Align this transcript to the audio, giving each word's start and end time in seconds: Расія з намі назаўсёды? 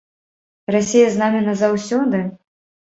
Расія 0.77 1.11
з 1.11 1.21
намі 1.25 1.45
назаўсёды? 1.51 2.25